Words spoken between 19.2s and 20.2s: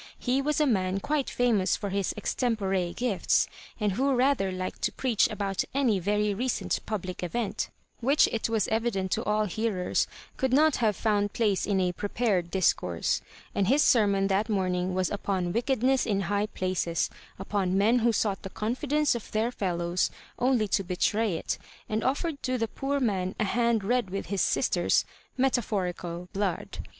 their fellows